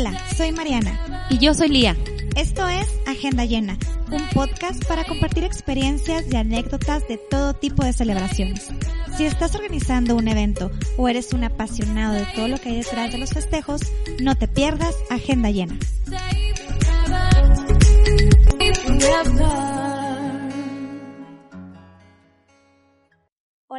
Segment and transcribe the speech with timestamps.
[0.00, 1.26] Hola, soy Mariana.
[1.28, 1.94] Y yo soy Lía.
[2.34, 3.76] Esto es Agenda Llena,
[4.10, 8.70] un podcast para compartir experiencias y anécdotas de todo tipo de celebraciones.
[9.18, 13.12] Si estás organizando un evento o eres un apasionado de todo lo que hay detrás
[13.12, 13.82] de los festejos,
[14.22, 15.76] no te pierdas Agenda Llena.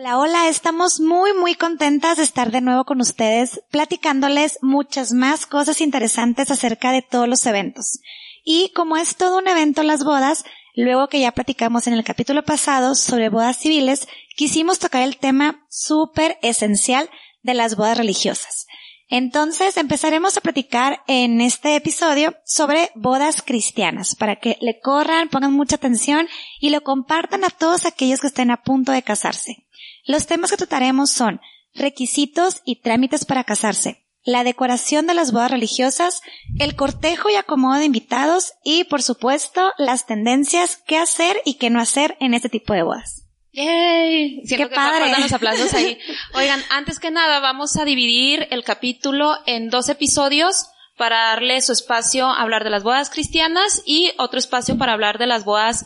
[0.04, 5.46] Hola, hola, estamos muy, muy contentas de estar de nuevo con ustedes platicándoles muchas más
[5.46, 8.00] cosas interesantes acerca de todos los eventos.
[8.44, 10.44] Y como es todo un evento las bodas,
[10.76, 15.68] luego que ya platicamos en el capítulo pasado sobre bodas civiles, quisimos tocar el tema
[15.70, 17.08] súper esencial
[17.44, 18.66] de las bodas religiosas.
[19.08, 25.54] Entonces empezaremos a platicar en este episodio sobre bodas cristianas, para que le corran, pongan
[25.54, 26.28] mucha atención
[26.60, 29.68] y lo compartan a todos aquellos que estén a punto de casarse.
[30.06, 31.42] Los temas que trataremos son
[31.74, 36.22] requisitos y trámites para casarse, la decoración de las bodas religiosas,
[36.60, 41.70] el cortejo y acomodo de invitados y, por supuesto, las tendencias, qué hacer y qué
[41.70, 43.22] no hacer en este tipo de bodas.
[43.54, 44.44] ¡Yay!
[44.48, 45.12] ¡Qué padre!
[45.20, 45.98] los aplausos ahí.
[46.34, 51.74] Oigan, antes que nada vamos a dividir el capítulo en dos episodios para darle su
[51.74, 55.86] espacio a hablar de las bodas cristianas y otro espacio para hablar de las bodas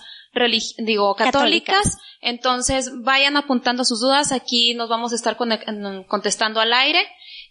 [0.78, 1.98] digo, católicas.
[2.22, 4.32] Entonces, vayan apuntando sus dudas.
[4.32, 7.00] Aquí nos vamos a estar contestando al aire.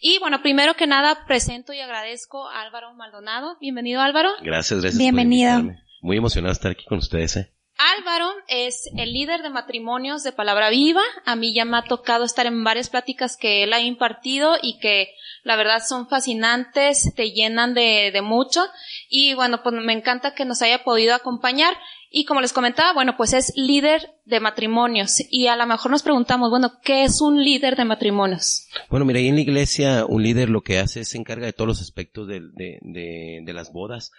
[0.01, 3.57] Y bueno, primero que nada, presento y agradezco a Álvaro Maldonado.
[3.61, 4.31] Bienvenido, Álvaro.
[4.43, 4.99] Gracias, gracias.
[4.99, 5.63] Bienvenido.
[6.03, 7.51] Muy emocionado de estar aquí con ustedes, ¿eh?
[7.99, 11.03] Álvaro es el líder de matrimonios de Palabra Viva.
[11.25, 14.79] A mí ya me ha tocado estar en varias pláticas que él ha impartido y
[14.79, 15.09] que
[15.43, 18.65] la verdad son fascinantes, te llenan de, de mucho.
[19.09, 21.75] Y bueno, pues me encanta que nos haya podido acompañar.
[22.17, 25.17] Y como les comentaba, bueno, pues es líder de matrimonios.
[25.31, 28.69] Y a lo mejor nos preguntamos, bueno, ¿qué es un líder de matrimonios?
[28.89, 31.53] Bueno, mira, ahí en la iglesia un líder lo que hace es se encarga de
[31.53, 34.13] todos los aspectos de, de, de, de las bodas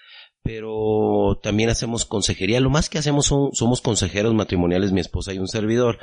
[0.43, 2.59] pero también hacemos consejería.
[2.59, 5.97] Lo más que hacemos son, somos consejeros matrimoniales, mi esposa y un servidor.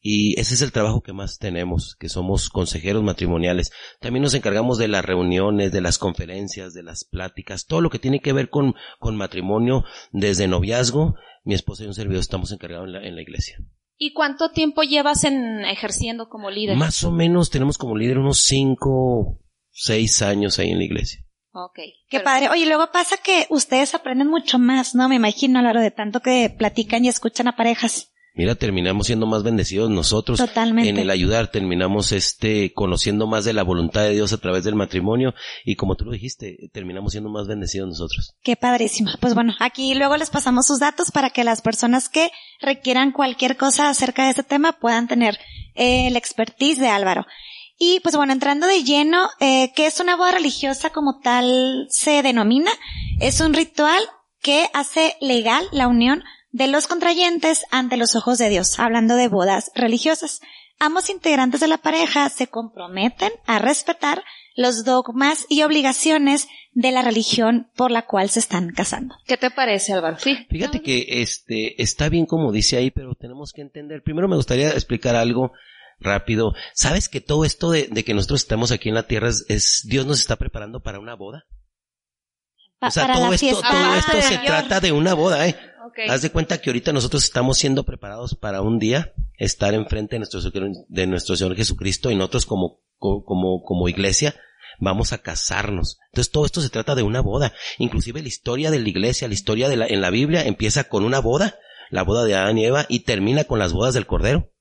[0.00, 3.70] Y ese es el trabajo que más tenemos, que somos consejeros matrimoniales.
[4.00, 7.98] También nos encargamos de las reuniones, de las conferencias, de las pláticas, todo lo que
[7.98, 11.16] tiene que ver con, con matrimonio, desde noviazgo.
[11.44, 13.58] Mi esposa y un servidor estamos encargados en la, en la iglesia.
[14.02, 16.76] ¿Y cuánto tiempo llevas en ejerciendo como líder?
[16.78, 21.26] Más o menos tenemos como líder unos cinco, seis años ahí en la iglesia.
[21.52, 21.80] Ok.
[22.08, 22.48] Qué padre.
[22.48, 25.08] Oye, luego pasa que ustedes aprenden mucho más, ¿no?
[25.10, 28.10] Me imagino a lo largo de tanto que platican y escuchan a parejas.
[28.40, 30.38] Mira, terminamos siendo más bendecidos nosotros.
[30.38, 30.88] Totalmente.
[30.88, 34.74] En el ayudar terminamos este conociendo más de la voluntad de Dios a través del
[34.74, 38.32] matrimonio y como tú lo dijiste, terminamos siendo más bendecidos nosotros.
[38.42, 39.10] Qué padrísimo.
[39.20, 42.30] Pues bueno, aquí luego les pasamos sus datos para que las personas que
[42.62, 45.36] requieran cualquier cosa acerca de este tema puedan tener
[45.74, 47.26] eh, el expertise de Álvaro.
[47.78, 52.22] Y pues bueno, entrando de lleno, eh, ¿qué es una boda religiosa como tal se
[52.22, 52.70] denomina?
[53.20, 54.02] Es un ritual
[54.40, 59.28] que hace legal la unión de los contrayentes ante los ojos de Dios, hablando de
[59.28, 60.40] bodas religiosas.
[60.78, 64.24] Ambos integrantes de la pareja se comprometen a respetar
[64.56, 69.14] los dogmas y obligaciones de la religión por la cual se están casando.
[69.26, 70.18] ¿Qué te parece, Álvaro?
[70.18, 70.46] Sí.
[70.48, 74.02] Fíjate que este está bien como dice ahí, pero tenemos que entender.
[74.02, 75.52] Primero me gustaría explicar algo
[75.98, 76.54] rápido.
[76.72, 79.82] ¿Sabes que todo esto de, de que nosotros estamos aquí en la tierra es, es,
[79.86, 81.44] Dios nos está preparando para una boda?
[82.80, 85.54] O sea, para todo la esto, todo esto se trata de una boda, ¿eh?
[85.90, 86.08] Okay.
[86.08, 90.18] Haz de cuenta que ahorita nosotros estamos siendo preparados para un día estar enfrente de
[90.20, 90.40] nuestro,
[90.88, 94.34] de nuestro Señor Jesucristo y nosotros como, como, como iglesia
[94.80, 95.98] vamos a casarnos.
[96.12, 97.52] Entonces todo esto se trata de una boda.
[97.78, 101.04] Inclusive la historia de la iglesia, la historia de la, en la Biblia empieza con
[101.04, 101.58] una boda,
[101.90, 104.52] la boda de Adán y Eva, y termina con las bodas del Cordero.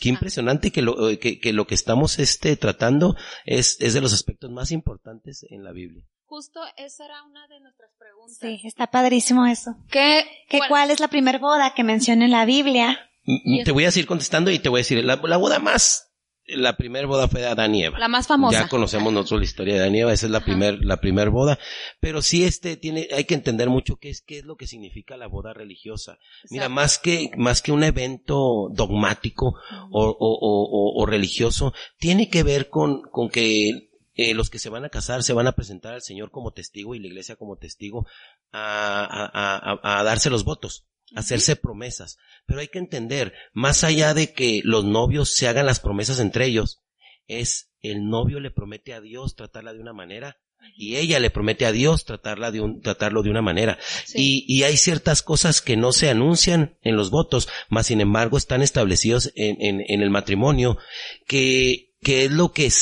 [0.00, 4.00] Qué impresionante que lo eh, que, que lo que estamos este tratando es, es de
[4.00, 6.04] los aspectos más importantes en la Biblia.
[6.28, 8.36] Justo esa era una de nuestras preguntas.
[8.38, 9.74] Sí, está padrísimo eso.
[9.90, 12.98] ¿Qué, ¿Qué, cuál- ¿Cuál es la primer boda que menciona en la Biblia?
[13.24, 16.04] Mm, Te voy a seguir contestando y te voy a decir, la, la boda más,
[16.46, 17.98] la primera boda fue de Adán y Eva.
[17.98, 18.60] La más famosa.
[18.62, 20.46] Ya conocemos nosotros la historia de Adán y Eva, esa es la Ajá.
[20.46, 21.58] primer, la primer boda.
[22.00, 25.16] Pero sí este tiene, hay que entender mucho qué es, qué es lo que significa
[25.18, 26.18] la boda religiosa.
[26.50, 29.54] Mira, más que, más que un evento dogmático
[29.90, 30.68] o, o, o,
[31.00, 33.87] o- o religioso, tiene que ver con, con que
[34.18, 36.94] eh, los que se van a casar se van a presentar al Señor como testigo
[36.94, 38.06] y la iglesia como testigo
[38.50, 42.18] a, a, a, a darse los votos, a hacerse promesas.
[42.44, 46.46] Pero hay que entender, más allá de que los novios se hagan las promesas entre
[46.46, 46.80] ellos,
[47.28, 50.36] es el novio le promete a Dios tratarla de una manera
[50.76, 53.78] y ella le promete a Dios tratarla de un, tratarlo de una manera.
[54.04, 54.44] Sí.
[54.48, 58.36] Y, y hay ciertas cosas que no se anuncian en los votos, mas sin embargo
[58.36, 60.76] están establecidos en, en, en el matrimonio,
[61.28, 62.72] que, que es lo que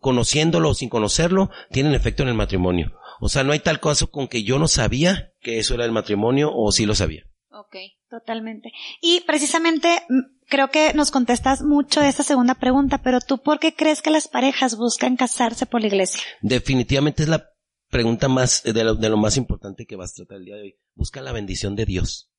[0.00, 2.92] conociéndolo o sin conocerlo, tienen efecto en el matrimonio.
[3.20, 5.92] O sea, no hay tal cosa con que yo no sabía que eso era el
[5.92, 7.24] matrimonio o sí lo sabía.
[7.50, 7.76] Ok,
[8.10, 8.72] totalmente.
[9.00, 13.74] Y precisamente mm, creo que nos contestas mucho esta segunda pregunta, pero tú ¿por qué
[13.74, 16.20] crees que las parejas buscan casarse por la iglesia?
[16.42, 17.48] Definitivamente es la
[17.90, 20.62] pregunta más, de lo, de lo más importante que vas a tratar el día de
[20.62, 20.78] hoy.
[20.94, 22.33] Buscan la bendición de Dios.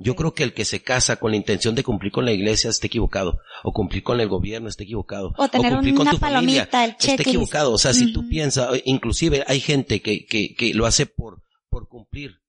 [0.00, 2.70] Yo creo que el que se casa con la intención de cumplir con la iglesia
[2.70, 6.20] está equivocado, o cumplir con el gobierno está equivocado, o, tener cumplir una con tu
[6.20, 7.72] palomita, familia el está equivocado.
[7.72, 11.88] O sea, si tú piensas, inclusive hay gente que, que, que lo hace por, por
[11.88, 12.42] cumplir.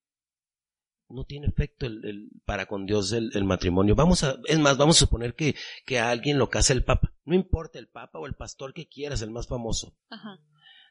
[1.10, 3.96] No tiene efecto el, el para con Dios el, el, matrimonio.
[3.96, 7.14] Vamos a, es más, vamos a suponer que, que a alguien lo casa el Papa.
[7.24, 9.96] No importa el Papa o el pastor que quieras, el más famoso.
[10.10, 10.42] Ajá.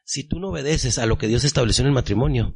[0.04, 2.54] Si tú no obedeces a lo que Dios estableció en el matrimonio,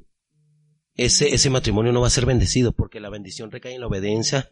[1.00, 4.50] ese, ese matrimonio no va a ser bendecido porque la bendición recae en la obediencia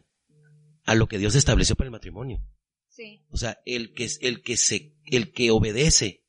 [0.83, 2.43] a lo que Dios estableció para el matrimonio.
[2.87, 3.23] Sí.
[3.29, 6.25] O sea, el que, el que se, el que obedece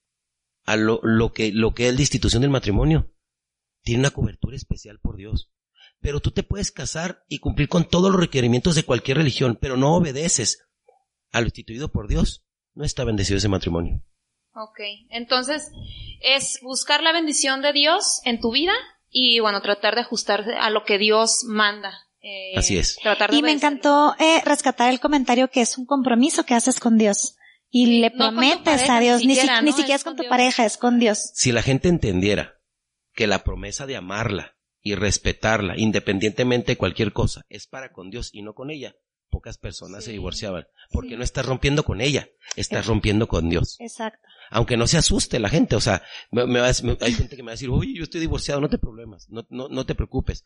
[0.65, 3.11] a lo, lo que, lo que es la institución del matrimonio,
[3.83, 5.51] tiene una cobertura especial por Dios.
[6.01, 9.79] Pero tú te puedes casar y cumplir con todos los requerimientos de cualquier religión, pero
[9.79, 10.67] no obedeces
[11.33, 12.45] a lo instituido por Dios,
[12.75, 14.03] no está bendecido ese matrimonio.
[14.53, 15.71] Ok, entonces
[16.21, 18.75] es buscar la bendición de Dios en tu vida
[19.11, 22.07] y bueno, tratar de ajustarse a lo que Dios manda.
[22.23, 22.99] Eh, Así es.
[23.31, 27.37] y me encantó eh, rescatar el comentario que es un compromiso que haces con Dios.
[27.73, 30.99] Y le prometes a Dios, ni siquiera, ni siquiera es con, tu pareja, es con
[30.99, 31.31] Dios.
[31.35, 32.59] Si la gente entendiera
[33.15, 38.31] que la promesa de amarla y respetarla, independientemente de cualquier cosa, es para con Dios
[38.33, 38.97] y no con ella,
[39.31, 40.67] pocas personas se divorciaban.
[40.91, 43.77] Porque no estás rompiendo con ella, estás rompiendo con Dios.
[43.81, 47.47] Exacto aunque no se asuste la gente, o sea, me, me, hay gente que me
[47.47, 50.45] va a decir, uy, yo estoy divorciado, no te problemas, no, no, no te preocupes.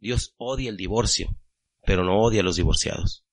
[0.00, 1.36] Dios odia el divorcio,
[1.84, 3.26] pero no odia a los divorciados.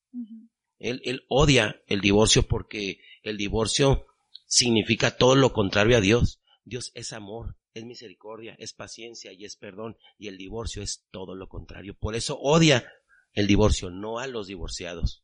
[0.78, 4.06] él, él odia el divorcio porque el divorcio
[4.46, 6.42] significa todo lo contrario a Dios.
[6.66, 11.36] Dios es amor, es misericordia, es paciencia y es perdón, y el divorcio es todo
[11.36, 11.96] lo contrario.
[11.98, 12.84] Por eso odia
[13.34, 15.24] el divorcio, no a los divorciados.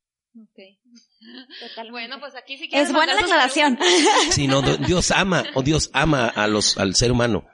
[0.51, 0.79] Okay.
[1.91, 3.77] Bueno, pues aquí sí Es buena declaración.
[4.31, 7.47] Sí, no, Dios ama, o Dios ama a los, al ser humano.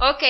[0.00, 0.22] Ok,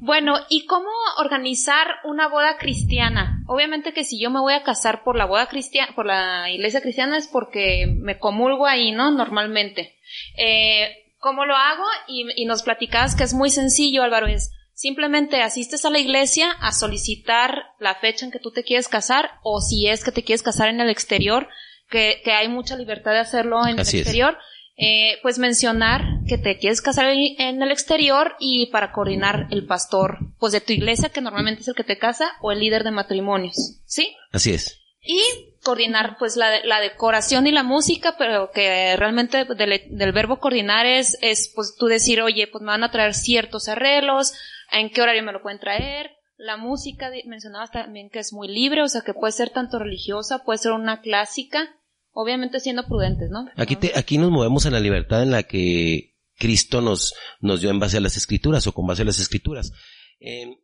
[0.00, 0.88] bueno, ¿y cómo
[1.18, 3.42] organizar una boda cristiana?
[3.48, 6.80] Obviamente que si yo me voy a casar por la boda cristiana, por la iglesia
[6.80, 9.10] cristiana es porque me comulgo ahí, ¿no?
[9.10, 9.96] Normalmente.
[10.36, 11.84] Eh, ¿Cómo lo hago?
[12.08, 16.50] Y, y nos platicabas que es muy sencillo, Álvaro, es Simplemente asistes a la iglesia
[16.60, 20.24] a solicitar la fecha en que tú te quieres casar o si es que te
[20.24, 21.48] quieres casar en el exterior,
[21.88, 24.36] que, que hay mucha libertad de hacerlo en el exterior.
[24.74, 30.18] Eh, pues mencionar que te quieres casar en el exterior y para coordinar el pastor,
[30.38, 32.90] pues de tu iglesia, que normalmente es el que te casa, o el líder de
[32.90, 34.16] matrimonios, ¿sí?
[34.32, 34.80] Así es.
[35.02, 35.20] Y
[35.62, 40.86] coordinar pues la, la decoración y la música, pero que realmente del, del verbo coordinar
[40.86, 44.32] es, es pues tú decir, oye, pues me van a traer ciertos arreglos,
[44.70, 46.10] en qué horario me lo pueden traer.
[46.36, 50.42] La música, mencionabas también que es muy libre, o sea que puede ser tanto religiosa,
[50.44, 51.76] puede ser una clásica,
[52.10, 53.46] obviamente siendo prudentes, ¿no?
[53.56, 57.70] Aquí, te, aquí nos movemos en la libertad en la que Cristo nos, nos dio
[57.70, 59.72] en base a las escrituras o con base a las escrituras.
[60.18, 60.58] Eh,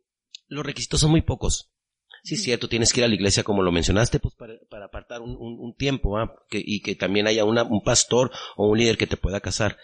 [0.47, 1.71] los requisitos son muy pocos.
[2.23, 5.21] Sí, es cierto, tienes que ir a la iglesia como lo mencionaste, pues para, apartar
[5.21, 6.17] un, tiempo
[6.49, 9.77] que, y que también haya una, un pastor o un líder que te pueda casar.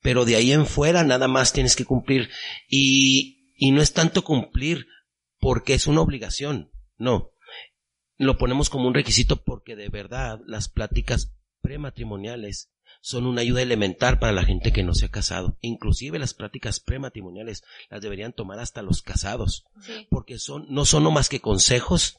[0.00, 2.30] Pero de ahí en fuera nada más tienes que cumplir.
[2.68, 4.86] Y, y no es tanto cumplir
[5.38, 7.32] porque es una obligación, no.
[8.16, 12.70] Lo ponemos como un requisito porque de verdad las pláticas prematrimoniales
[13.08, 15.56] son una ayuda elemental para la gente que no se ha casado.
[15.62, 19.64] Inclusive las prácticas prematrimoniales las deberían tomar hasta los casados,
[20.10, 22.18] porque son no son no más que consejos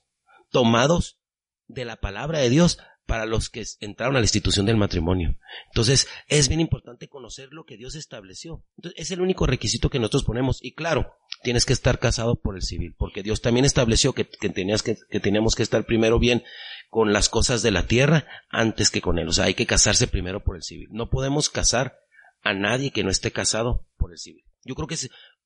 [0.49, 1.19] tomados
[1.67, 5.37] de la palabra de Dios para los que entraron a la institución del matrimonio.
[5.67, 8.65] Entonces, es bien importante conocer lo que Dios estableció.
[8.77, 10.57] Entonces, es el único requisito que nosotros ponemos.
[10.63, 14.81] Y claro, tienes que estar casado por el civil, porque Dios también estableció que, tenías
[14.81, 16.43] que, que teníamos que estar primero bien
[16.89, 19.27] con las cosas de la tierra antes que con Él.
[19.27, 20.89] O sea, hay que casarse primero por el civil.
[20.91, 21.99] No podemos casar
[22.41, 24.43] a nadie que no esté casado por el civil.
[24.63, 24.97] Yo creo que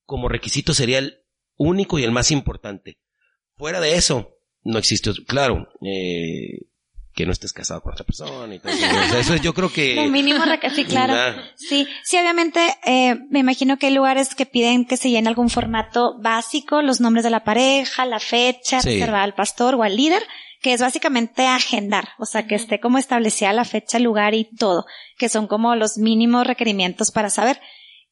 [0.06, 1.20] como requisito sería el
[1.58, 3.00] único y el más importante.
[3.56, 6.68] Fuera de eso, no existe Claro, eh,
[7.14, 9.18] que no estés casado con otra persona y todo eso.
[9.18, 9.96] eso yo creo que...
[9.96, 11.42] Lo mínimo, sí, claro.
[11.56, 15.50] Sí, sí, obviamente, eh, me imagino que hay lugares que piden que se llene algún
[15.50, 20.24] formato básico, los nombres de la pareja, la fecha, reservada al pastor o al líder,
[20.64, 24.46] que es básicamente agendar, o sea, que esté como establecida la fecha, el lugar y
[24.46, 24.86] todo,
[25.18, 27.60] que son como los mínimos requerimientos para saber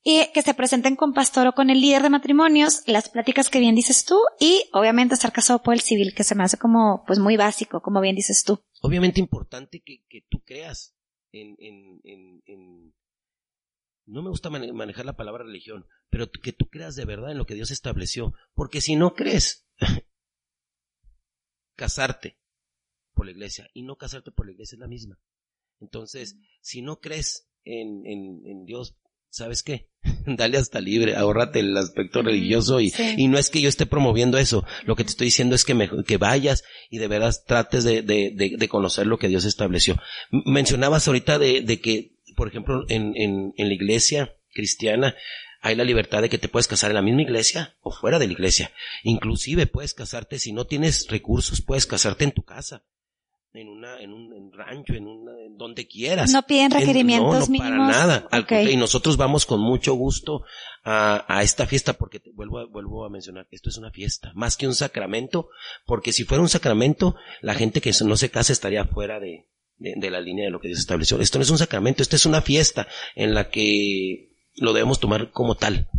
[0.03, 3.59] y que se presenten con pastor o con el líder de matrimonios, las pláticas que
[3.59, 7.05] bien dices tú y obviamente estar casado por el civil, que se me hace como
[7.07, 8.61] pues muy básico, como bien dices tú.
[8.81, 10.93] Obviamente importante que, que tú creas
[11.31, 12.93] en, en, en,
[14.05, 17.45] no me gusta manejar la palabra religión, pero que tú creas de verdad en lo
[17.45, 18.33] que Dios estableció.
[18.53, 19.65] Porque si no crees,
[21.77, 22.40] casarte
[23.13, 25.19] por la iglesia y no casarte por la iglesia es la misma.
[25.79, 28.95] Entonces, si no crees en, en, en Dios,
[29.29, 29.89] ¿sabes qué?
[30.25, 34.37] Dale hasta libre, ahórrate el aspecto religioso y, y no es que yo esté promoviendo
[34.37, 34.65] eso.
[34.85, 38.01] Lo que te estoy diciendo es que, me, que vayas y de verdad trates de,
[38.01, 39.97] de, de, de conocer lo que Dios estableció.
[40.45, 45.15] Mencionabas ahorita de, de que por ejemplo, en, en, en la iglesia cristiana
[45.61, 48.27] hay la libertad de que te puedes casar en la misma iglesia o fuera de
[48.27, 48.71] la iglesia.
[49.03, 52.83] Inclusive puedes casarte si no tienes recursos, puedes casarte en tu casa,
[53.53, 56.31] en una, en un rancho, en en donde quieras.
[56.31, 58.29] No piden requerimientos no, no, Para nada.
[58.69, 60.43] Y nosotros vamos con mucho gusto
[60.83, 64.57] a, a esta fiesta porque vuelvo, a, vuelvo a mencionar, esto es una fiesta, más
[64.57, 65.49] que un sacramento,
[65.85, 70.09] porque si fuera un sacramento, la gente que no se casa estaría fuera de, de,
[70.09, 71.19] la línea de lo que Dios estableció.
[71.19, 75.31] Esto no es un sacramento, esto es una fiesta en la que lo debemos tomar
[75.31, 75.89] como tal.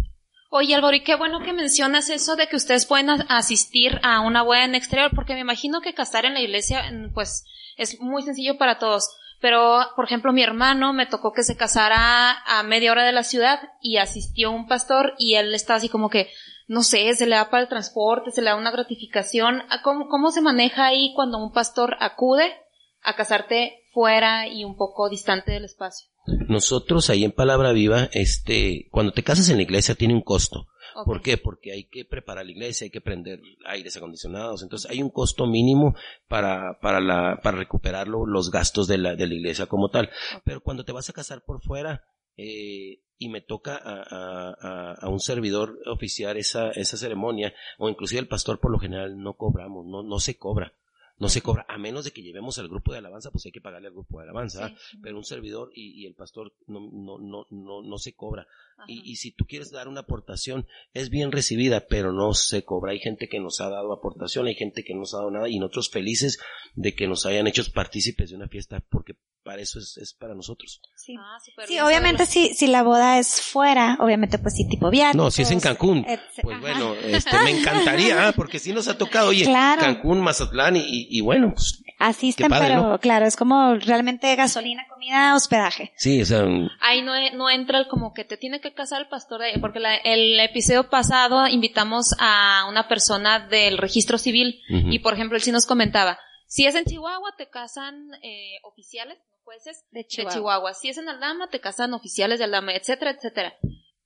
[0.55, 4.43] Oye, Álvaro, y qué bueno que mencionas eso de que ustedes pueden asistir a una
[4.43, 6.83] boda en exterior, porque me imagino que casar en la iglesia,
[7.15, 7.47] pues,
[7.79, 9.17] es muy sencillo para todos.
[9.41, 13.25] Pero, por ejemplo, mi hermano me tocó que se casara a media hora de la
[13.25, 16.31] ciudad y asistió un pastor y él estaba así como que,
[16.69, 19.63] no sé, se le da para el transporte, se le da una gratificación.
[19.83, 22.55] ¿Cómo, cómo se maneja ahí cuando un pastor acude
[23.03, 26.12] a casarte fuera y un poco distante del espacio.
[26.49, 30.69] Nosotros ahí en Palabra Viva, este, cuando te casas en la iglesia tiene un costo.
[31.05, 31.39] ¿Por qué?
[31.39, 35.47] Porque hay que preparar la iglesia, hay que prender aires acondicionados, entonces hay un costo
[35.47, 35.95] mínimo
[36.29, 40.11] para, para la, para recuperarlo, los gastos de la, de la iglesia como tal.
[40.45, 42.05] Pero cuando te vas a casar por fuera,
[42.37, 48.21] eh, y me toca a, a, a, un servidor oficiar esa, esa ceremonia, o inclusive
[48.21, 50.75] el pastor por lo general no cobramos, no, no se cobra
[51.19, 53.61] no se cobra, a menos de que llevemos al grupo de alabanza, pues hay que
[53.61, 57.83] pagarle al grupo de alabanza, pero un servidor y, el pastor no, no, no, no,
[57.83, 58.47] no se cobra.
[58.87, 62.93] Y, y, si tú quieres dar una aportación, es bien recibida, pero no se cobra.
[62.93, 65.49] Hay gente que nos ha dado aportación, hay gente que no nos ha dado nada,
[65.49, 66.39] y nosotros felices
[66.75, 70.35] de que nos hayan hecho partícipes de una fiesta, porque para eso es, es para
[70.35, 70.81] nosotros.
[70.97, 75.17] Sí, ah, sí obviamente si, si la boda es fuera, obviamente pues sí, tipo viaje.
[75.17, 76.07] No, si es en Cancún,
[76.43, 78.33] pues bueno, este, me encantaría, ¿ah?
[78.33, 81.83] porque sí nos ha tocado, oye, Cancún, Mazatlán y, y, bueno, pues.
[81.99, 85.93] Asisten, pero claro, es como realmente gasolina, comida, hospedaje.
[85.97, 86.45] Sí, o sea.
[86.81, 89.81] Ahí no, no entra el como que te tiene que casar el pastor, de, porque
[89.81, 95.43] la, el episodio pasado invitamos a una persona del registro civil y por ejemplo él
[95.43, 96.19] sí nos comentaba,
[96.53, 100.75] si es en Chihuahua te casan eh, oficiales, jueces de Chihuahua.
[100.75, 103.55] Si es en Aldama, te casan oficiales de Aldama, etcétera, etcétera.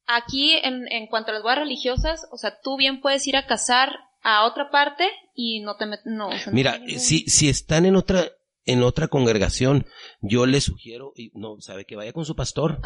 [0.06, 3.46] Aquí, en, en cuanto a las bodas religiosas, o sea, tú bien puedes ir a
[3.46, 8.28] casar a otra parte y no te no, Mira, si, si están en otra,
[8.66, 9.86] en otra congregación,
[10.20, 12.80] yo le sugiero, y no, sabe que vaya con su pastor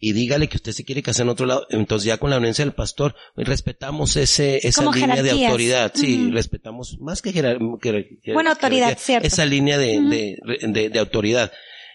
[0.00, 2.64] y dígale que usted se quiere casar en otro lado, entonces ya con la audiencia
[2.64, 8.32] del pastor, respetamos ese, esa línea de autoridad, sí, respetamos más que, jerarquía.
[8.32, 9.26] bueno, autoridad, cierto.
[9.26, 11.52] Esa línea de, de, de, de autoridad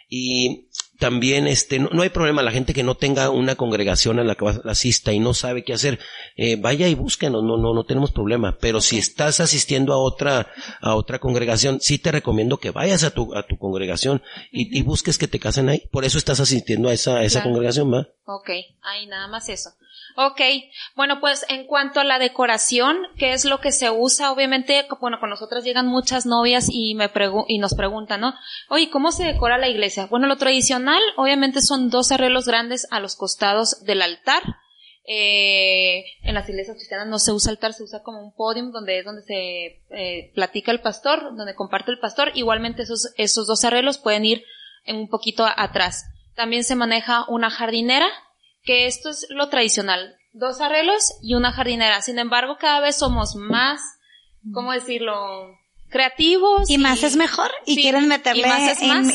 [0.10, 0.67] y
[1.00, 4.46] también este no, hay problema la gente que no tenga una congregación a la que
[4.65, 5.98] asista y no sabe qué hacer
[6.36, 10.48] eh, vaya y búsquenos no no no tenemos problema pero si estás asistiendo a otra
[10.82, 15.18] a otra congregación sí te recomiendo que vayas a tu a tu congregación y, busques
[15.18, 18.77] que te casen ahí por eso estás asistiendo a esa a esa congregación va okay
[18.82, 19.72] ahí nada más eso
[20.15, 20.41] Ok,
[20.95, 24.31] bueno, pues en cuanto a la decoración, ¿qué es lo que se usa?
[24.31, 27.09] Obviamente, bueno, con nosotras llegan muchas novias y me
[27.47, 28.33] y nos preguntan, ¿no?
[28.69, 30.07] Oye, ¿cómo se decora la iglesia?
[30.07, 34.43] Bueno, lo tradicional, obviamente, son dos arreglos grandes a los costados del altar.
[35.11, 38.99] Eh, en las iglesias cristianas no se usa altar, se usa como un podium donde
[38.99, 42.31] es donde se eh, platica el pastor, donde comparte el pastor.
[42.35, 44.43] Igualmente esos, esos dos arreglos pueden ir
[44.85, 46.05] en un poquito atrás.
[46.35, 48.07] También se maneja una jardinera
[48.69, 52.03] que esto es lo tradicional, dos arreglos y una jardinera.
[52.03, 53.81] Sin embargo, cada vez somos más,
[54.53, 55.15] ¿cómo decirlo?
[55.89, 56.69] Creativos.
[56.69, 57.51] Y, más es mejor.
[57.65, 58.48] Y quieren meterle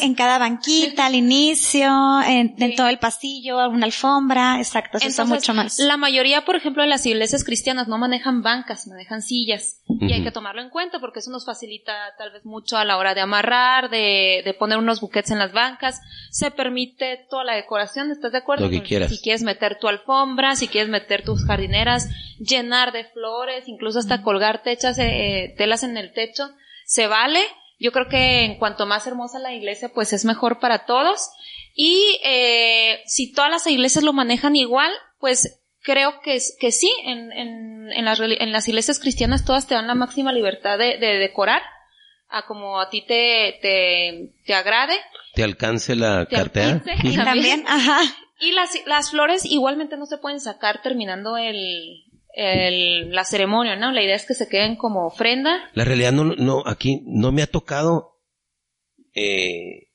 [0.02, 5.78] en, cada banquita, al inicio, en, todo el pasillo, una alfombra, exacto, eso mucho más.
[5.78, 9.80] La mayoría, por ejemplo, de las iglesias cristianas no manejan bancas, manejan sillas.
[9.88, 12.98] Y hay que tomarlo en cuenta porque eso nos facilita tal vez mucho a la
[12.98, 16.00] hora de amarrar, de, de poner unos buquetes en las bancas.
[16.30, 18.64] Se permite toda la decoración, ¿estás de acuerdo?
[18.64, 19.10] Lo que quieras.
[19.10, 24.22] Si quieres meter tu alfombra, si quieres meter tus jardineras, llenar de flores, incluso hasta
[24.22, 26.50] colgar techas, eh, telas en el techo
[26.86, 27.40] se vale.
[27.78, 31.30] Yo creo que en cuanto más hermosa la iglesia, pues es mejor para todos.
[31.74, 37.32] Y eh, si todas las iglesias lo manejan igual, pues creo que, que sí, en,
[37.32, 41.18] en, en, las, en las iglesias cristianas todas te dan la máxima libertad de, de
[41.18, 41.62] decorar
[42.28, 44.94] a como a ti te, te, te agrade.
[45.34, 46.82] Te alcance la te cartera.
[47.24, 48.00] también, ajá.
[48.40, 52.03] Y las, las flores igualmente no se pueden sacar terminando el,
[52.34, 53.92] el, la ceremonia, ¿no?
[53.92, 55.70] La idea es que se queden como ofrenda.
[55.74, 58.20] La realidad no, no, aquí no me ha tocado
[59.14, 59.88] eh,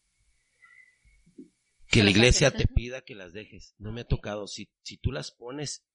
[1.90, 3.76] que la iglesia te pida que las dejes.
[3.78, 4.48] No me ha tocado.
[4.48, 5.86] Si, si tú las pones,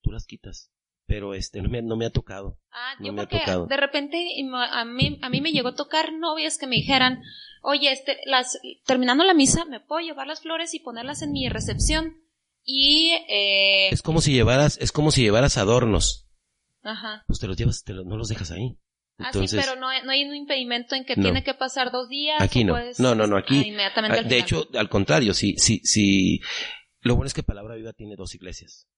[0.00, 0.72] tú las quitas.
[1.06, 2.58] Pero este, no me, no me ha tocado.
[2.70, 3.66] Ah, No yo me ha tocado.
[3.66, 4.24] de repente
[4.70, 7.22] a mí, a mí me llegó a tocar novias que me dijeran,
[7.62, 11.48] oye, este, las, terminando la misa, ¿me puedo llevar las flores y ponerlas en mi
[11.48, 12.21] recepción?
[12.64, 16.28] Y, eh, Es como si llevaras, es como si llevaras adornos.
[16.84, 17.22] ajá.
[17.26, 18.76] Pues te los llevas, te los- no los dejas ahí.
[19.18, 21.22] Ah, sí, pero no, hay- no hay un impedimento en que No.
[21.24, 22.40] tiene que pasar dos días.
[22.40, 22.72] Aquí no.
[22.72, 26.40] puedes, No, no, no, aquí- ah, inmediatamente ah, de hecho, al contrario, si, si, si,
[27.02, 28.88] lo bueno es que Palabra Viva tiene dos iglesias.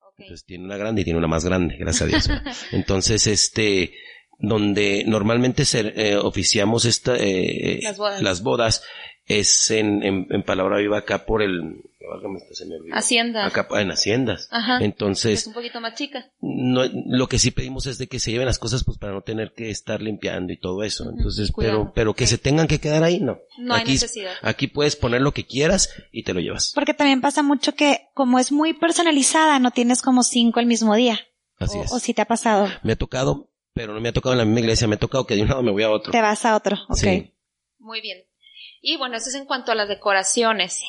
[0.00, 0.14] Ok.
[0.18, 2.28] Entonces tiene una grande y tiene una más grande, gracias a Dios.
[2.72, 3.94] Entonces, este,
[4.38, 8.22] donde normalmente se, eh, oficiamos esta, eh, Las bodas.
[8.22, 8.84] las bodas
[9.24, 12.94] es en, en, en Palabra Viva acá por el, válgame, esto se me olvidó.
[12.94, 13.44] Hacienda.
[13.46, 14.48] Acá en Haciendas.
[14.50, 14.76] Ajá.
[14.78, 16.30] es Entonces, un poquito más chica.
[16.40, 19.22] no, lo que sí pedimos es de que se lleven las cosas pues para no
[19.22, 21.10] tener que estar limpiando y todo eso.
[21.10, 21.78] Entonces, cuidado.
[21.78, 23.38] pero, pero que se tengan que quedar ahí, no.
[23.58, 24.32] No hay aquí, necesidad.
[24.42, 26.72] aquí puedes poner lo que quieras y te lo llevas.
[26.74, 30.94] Porque también pasa mucho que como es muy personalizada, no tienes como cinco el mismo
[30.94, 31.20] día.
[31.58, 31.92] Así o, es.
[31.92, 34.44] o si te ha pasado, Me ha tocado, pero no me ha tocado en la
[34.46, 36.10] misma iglesia, me ha tocado que de un lado me voy a otro.
[36.12, 36.78] te vas a otro.
[36.88, 36.96] Ok.
[36.96, 37.34] Sí.
[37.78, 38.18] Muy bien.
[38.82, 40.82] Y bueno, eso es en cuanto a las decoraciones.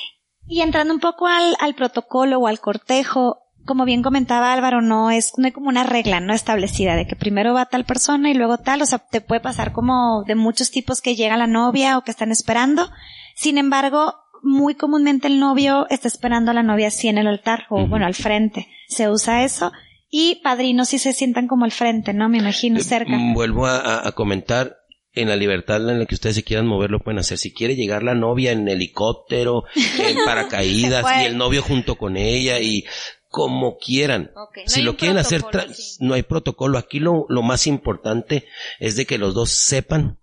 [0.47, 5.11] Y entrando un poco al, al protocolo o al cortejo, como bien comentaba Álvaro, no
[5.11, 8.33] es, no hay como una regla no establecida de que primero va tal persona y
[8.33, 11.97] luego tal, o sea, te puede pasar como de muchos tipos que llega la novia
[11.97, 12.89] o que están esperando.
[13.35, 17.65] Sin embargo, muy comúnmente el novio está esperando a la novia así en el altar
[17.69, 18.67] o bueno, al frente.
[18.87, 19.71] Se usa eso.
[20.09, 22.27] Y padrinos sí se sientan como al frente, ¿no?
[22.27, 23.11] Me imagino cerca.
[23.17, 24.75] Mm, Vuelvo a- a comentar,
[25.13, 27.37] en la libertad en la que ustedes se quieran mover lo pueden hacer.
[27.37, 32.59] Si quiere llegar la novia en helicóptero, en paracaídas y el novio junto con ella
[32.59, 32.85] y
[33.27, 34.31] como quieran.
[34.35, 35.41] No si lo quieren hacer,
[35.73, 35.97] sí.
[35.99, 36.77] no hay protocolo.
[36.77, 38.45] Aquí lo, lo más importante
[38.79, 40.19] es de que los dos sepan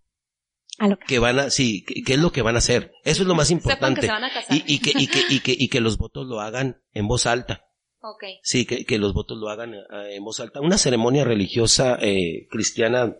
[0.79, 2.92] A lo que- que van a, sí, que- qué es lo que van a hacer.
[3.05, 4.03] Eso es lo más que importante.
[4.03, 4.55] se van a casar.
[4.57, 7.27] Y, y que, y que, y que, y que los votos lo hagan en voz
[7.27, 7.64] alta.
[8.01, 8.24] Ok.
[8.42, 10.61] Sí, que, que los votos lo hagan eh, en voz alta.
[10.61, 13.16] Una ceremonia religiosa eh, cristiana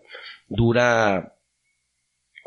[0.49, 1.35] dura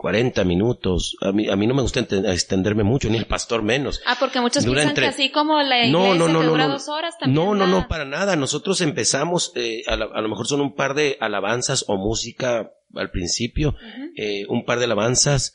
[0.02, 1.16] 40 minutos.
[1.22, 4.02] A mí, a mí no me gusta extenderme mucho, ni el pastor menos.
[4.08, 6.46] Ah, porque muchos Dura piensan entre- que así como la iglesia No, no, no, que
[6.46, 6.74] no, dura no.
[6.74, 7.36] dos horas también.
[7.46, 8.36] No, no, no, para nada.
[8.36, 12.72] Nosotros empezamos, eh, a, la- a lo mejor son un par de alabanzas o música
[12.96, 13.76] al principio,
[14.18, 15.54] eh, un par de alabanzas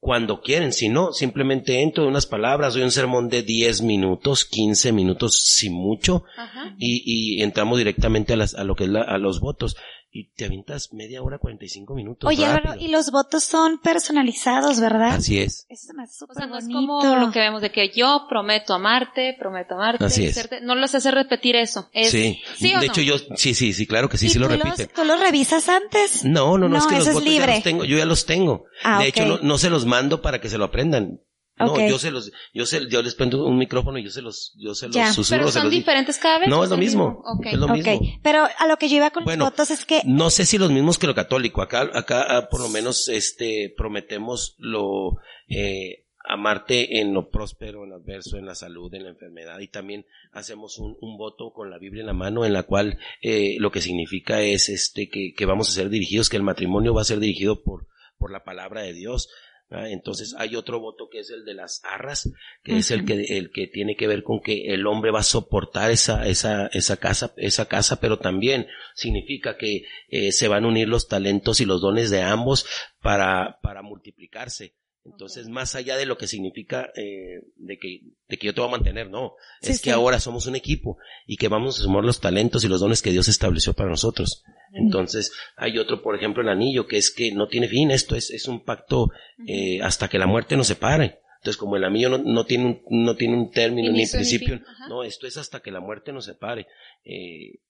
[0.00, 4.44] cuando quieren, si no, simplemente entro de unas palabras, doy un sermón de 10 minutos,
[4.44, 6.76] 15 minutos, si mucho, Ajá.
[6.78, 7.02] y,
[7.38, 9.76] y entramos directamente a, las, a lo que es la- a los votos.
[10.18, 12.26] Y te avientas media hora, 45 minutos.
[12.28, 12.72] Oye, rápido.
[12.72, 15.10] Álvaro, y los votos son personalizados, ¿verdad?
[15.14, 15.64] Así es.
[15.68, 16.80] Eso me hace O sea, no es bonito.
[16.80, 20.04] como lo que vemos de que yo prometo amarte, prometo amarte.
[20.04, 20.36] Así es.
[20.36, 21.88] serte- No los hace repetir eso.
[21.92, 22.40] Es, sí.
[22.56, 22.92] ¿sí o de no?
[22.92, 24.90] hecho, yo, sí, sí, sí, claro que sí, ¿Y sí lo tú los- repiten.
[24.92, 26.24] ¿Tú los revisas antes?
[26.24, 27.54] No, no, no, No, es que los es votos ya libre.
[27.54, 28.64] los tengo, yo ya los tengo.
[28.82, 31.20] Ah, de hecho, no, no se los mando para que se lo aprendan.
[31.58, 34.54] No, yo se los, yo se, yo les prendo un micrófono y yo se los,
[34.58, 35.12] yo se los Ya.
[35.12, 35.40] susurro.
[35.40, 36.48] Pero son los- diferentes cada vez.
[36.48, 37.22] No, ¿o es lo mismo.
[37.26, 37.46] Ok.
[37.46, 38.00] Es lo ok, mismo.
[38.22, 40.58] pero a lo que yo iba con Bueno, los votos es que No sé si
[40.58, 41.62] los mismos que lo católico.
[41.62, 45.16] Acá, acá, ah, por lo menos, este, prometemos lo,
[45.48, 49.60] eh, amarte en lo próspero, en lo adverso, en la salud, en la enfermedad.
[49.60, 52.98] Y también hacemos un, un voto con la Biblia en la mano, en la cual,
[53.22, 56.92] eh, lo que significa es, este, que, que vamos a ser dirigidos, que el matrimonio
[56.92, 57.86] va a ser dirigido por,
[58.18, 59.30] por la palabra de Dios.
[59.70, 59.88] ¿Ah?
[59.88, 62.30] Entonces hay otro voto que es el de las arras,
[62.62, 65.24] que es el que, el que tiene que ver con que el hombre va a
[65.24, 70.68] soportar esa, esa, esa casa, esa casa, pero también significa que eh, se van a
[70.68, 72.66] unir los talentos y los dones de ambos
[73.00, 74.74] para, para multiplicarse.
[75.10, 78.68] Entonces, más allá de lo que significa eh, de que de que yo te voy
[78.68, 79.94] a mantener, no, Sí, es que sí.
[79.94, 83.10] ahora somos un equipo y que vamos a sumar los talentos y los dones que
[83.10, 84.44] Dios estableció para nosotros.
[84.72, 88.30] Entonces, hay otro, por ejemplo, el anillo, que es que no tiene fin, esto es,
[88.30, 89.10] es un pacto
[89.46, 91.20] eh, hasta que la muerte nos separe.
[91.40, 95.04] Entonces, como el anillo no, no tiene un, no tiene un término ni principio, no,
[95.04, 96.66] esto es hasta que la muerte nos separe.
[97.04, 97.60] Eh,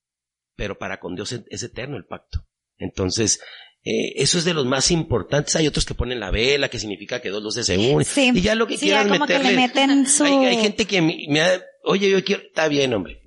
[0.57, 2.41] pero para con Dios es, es eterno el pacto.
[2.79, 3.41] Entonces,
[3.85, 5.55] eh, eso es de los más importantes.
[5.57, 8.05] Hay otros que ponen la vela, que significa que dos luces se unen.
[8.05, 9.57] sí, Y ya lo que sí, quieran como que le meterle.
[9.57, 13.23] meten su Hay, hay gente que me, me ha- oye, yo quiero, está bien, hombre.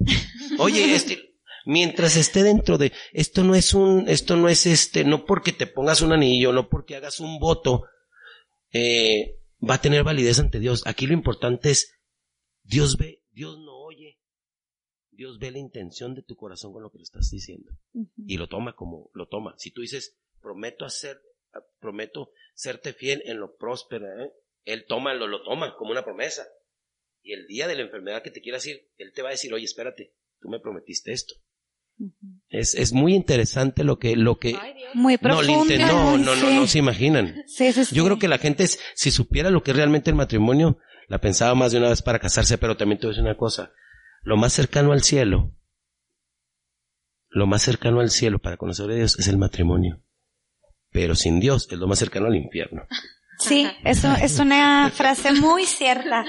[0.59, 1.19] Oye, este,
[1.65, 5.67] mientras esté dentro de, esto no es un, esto no es este, no porque te
[5.67, 7.85] pongas un anillo, no porque hagas un voto,
[8.73, 9.37] eh,
[9.67, 10.83] va a tener validez ante Dios.
[10.85, 11.93] Aquí lo importante es,
[12.63, 14.19] Dios ve, Dios no oye,
[15.11, 17.71] Dios ve la intención de tu corazón con lo que le estás diciendo
[18.25, 19.55] y lo toma como lo toma.
[19.57, 21.21] Si tú dices, prometo hacer,
[21.79, 24.31] prometo serte fiel en lo próspero, ¿eh?
[24.65, 26.45] él toma, lo, lo toma como una promesa.
[27.23, 29.53] Y el día de la enfermedad que te quieras ir, él te va a decir,
[29.53, 31.35] oye, espérate, tú me prometiste esto.
[32.49, 34.73] Es, es muy interesante lo que, lo que, Ay.
[34.95, 36.55] Muy no, no, no, no, sí.
[36.55, 37.43] no se imaginan.
[37.47, 37.95] Sí, sí, sí.
[37.95, 41.19] Yo creo que la gente, es- si supiera lo que es realmente el matrimonio, la
[41.21, 43.71] pensaba más de una vez para casarse, pero también te voy a decir una cosa.
[44.23, 45.55] Lo más cercano al cielo,
[47.29, 50.01] lo más cercano al cielo para conocer a Dios es el matrimonio.
[50.91, 52.85] Pero sin Dios es lo más cercano al infierno.
[53.41, 56.25] Sí, eso es una frase muy cierta.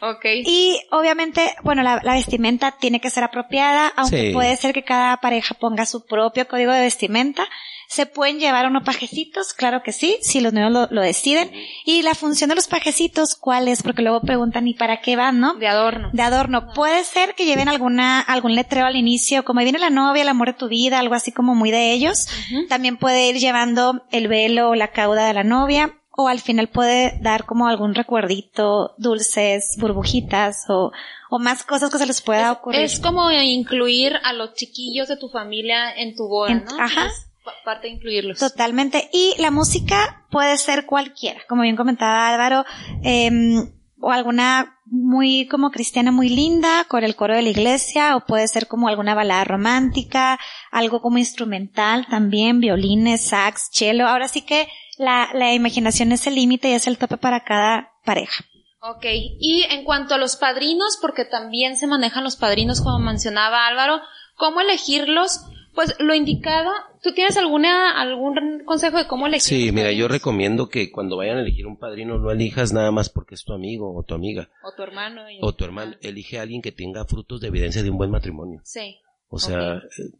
[0.00, 0.24] Ok.
[0.46, 4.32] Y obviamente, bueno, la, la vestimenta tiene que ser apropiada, aunque Sí.
[4.32, 7.44] puede ser que cada pareja ponga su propio código de vestimenta.
[7.86, 11.52] Se pueden llevar unos pajecitos, claro que sí, si los niños lo, lo deciden.
[11.84, 13.82] Y la función de los pajecitos, ¿cuál es?
[13.82, 15.54] Porque luego preguntan, ¿y para qué van, no?
[15.54, 16.08] De adorno.
[16.12, 16.72] De adorno.
[16.74, 20.48] Puede ser que lleven alguna, algún letrero al inicio, como viene la novia, el amor
[20.48, 22.26] de tu vida, algo así como muy de ellos.
[22.70, 26.68] También puede ir llevando el velo o la cauda de la novia, o al final
[26.68, 30.92] puede dar como algún recuerdito, dulces, burbujitas, o,
[31.30, 32.80] o más cosas que se les pueda ocurrir.
[32.82, 36.80] Es como incluir a los chiquillos de tu familia en tu boda, En- ¿no?
[36.80, 37.06] ajá.
[37.06, 38.38] Es pa- parte de incluirlos.
[38.38, 39.08] Totalmente.
[39.12, 42.64] Y la música puede ser cualquiera, como bien comentaba Álvaro,
[43.02, 48.20] em, o alguna muy como cristiana muy linda con el coro de la iglesia, o
[48.26, 50.38] puede ser como alguna balada romántica,
[50.70, 54.06] algo como instrumental también, violines, sax, cello.
[54.06, 57.92] Ahora sí que la, la imaginación es el límite y es el tope para cada
[58.04, 58.44] pareja.
[58.80, 59.06] Ok,
[59.40, 64.00] y en cuanto a los padrinos, porque también se manejan los padrinos, como mencionaba Álvaro,
[64.36, 65.40] ¿cómo elegirlos?
[65.74, 66.70] Pues lo indicado,
[67.02, 69.42] ¿tú tienes alguna, algún consejo de cómo elegir?
[69.42, 73.08] Sí, mira, yo recomiendo que cuando vayan a elegir un padrino no elijas nada más
[73.08, 75.28] porque es tu amigo o tu amiga O tu hermano.
[75.28, 75.96] y- o tu hermano.
[76.00, 78.60] Elige a alguien que tenga frutos de evidencia de un buen matrimonio.
[78.62, 79.00] Sí.
[79.28, 80.12] O sea, eh,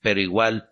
[0.00, 0.68] pero igual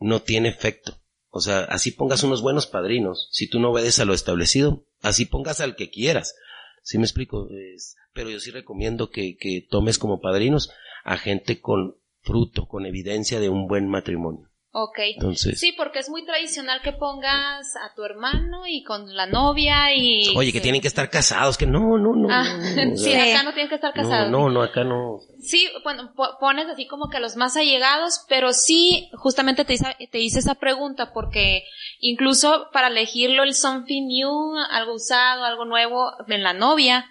[0.00, 0.96] no tiene efecto.
[1.36, 3.26] O sea, así pongas unos buenos padrinos.
[3.32, 6.36] Si tú no obedeces a lo establecido, así pongas al que quieras.
[6.84, 7.48] ¿Sí me explico?
[7.50, 10.70] Es- pero yo sí recomiendo que, que tomes como padrinos
[11.02, 14.48] a gente con fruto, con evidencia de un buen matrimonio.
[14.76, 14.98] Ok.
[15.14, 19.94] Entonces, Sí, porque es muy tradicional que pongas a tu hermano y con la novia
[19.94, 20.34] y...
[20.36, 22.28] oye, que tienen que estar casados, que no, no, no.
[22.28, 24.32] Ah, no, sí, sea, acá no tienen que estar casados.
[24.32, 25.20] no, no, acá no.
[25.40, 29.74] Sí, bueno, po- pones así como que a los más allegados, pero sí, justamente te
[29.74, 31.62] hice, te hice esa pregunta porque
[32.00, 37.06] incluso para elegirlo el something new, algo usado, algo nuevo en la novia,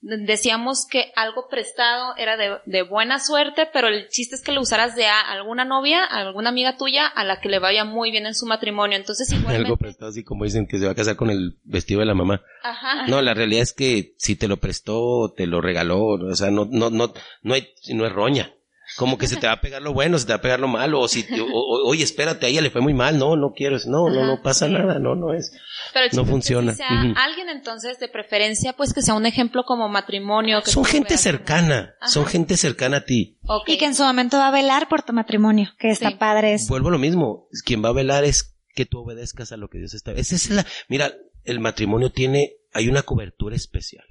[0.00, 4.60] decíamos que algo prestado era de, de buena suerte, pero el chiste es que lo
[4.60, 8.10] usaras de a alguna novia, a alguna amiga tuya, a la que le vaya muy
[8.10, 8.96] bien en su matrimonio.
[8.96, 9.66] Entonces igualmente...
[9.66, 12.14] Algo prestado así como dicen que se va a casar con el vestido de la
[12.14, 12.42] mamá.
[12.62, 13.06] Ajá.
[13.06, 16.66] No, la realidad es que si te lo prestó, te lo regaló, o sea, no,
[16.70, 18.52] no, no, no hay, no es roña.
[18.98, 20.66] Como que se te va a pegar lo bueno, se te va a pegar lo
[20.68, 23.36] malo, o si, te- o- o- oye, espérate, a ella le fue muy mal, no,
[23.36, 24.72] no quiero, no, no, no pasa sí.
[24.72, 25.52] nada, no, no es.
[25.94, 26.74] Pero el no funciona.
[27.16, 30.62] alguien entonces de preferencia, pues que sea un ejemplo como matrimonio.
[30.64, 32.10] Que Son gente cercana, Ajá.
[32.10, 33.38] son gente cercana a ti.
[33.66, 36.16] Y que en su momento va a velar por tu matrimonio, que está Sí.
[36.16, 36.66] padre eso.
[36.68, 39.78] Vuelvo a lo mismo, quien va a velar es que tú obedezcas a lo que
[39.78, 40.10] Dios está.
[40.12, 41.12] Esa es la, mira,
[41.44, 44.04] el matrimonio tiene, hay una cobertura especial.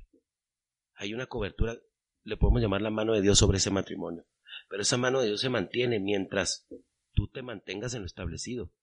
[0.95, 1.76] Hay una cobertura,
[2.23, 4.23] le podemos llamar la mano de Dios sobre ese matrimonio.
[4.69, 6.67] Pero esa mano de Dios se mantiene mientras
[7.13, 8.73] tú te mantengas en lo establecido.